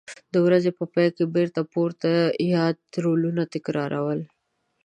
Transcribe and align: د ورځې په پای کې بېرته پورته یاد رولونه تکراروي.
د 0.33 0.35
ورځې 0.45 0.71
په 0.77 0.83
پای 0.93 1.07
کې 1.15 1.25
بېرته 1.35 1.61
پورته 1.71 2.11
یاد 2.55 2.77
رولونه 3.03 3.43
تکراروي. 3.53 4.21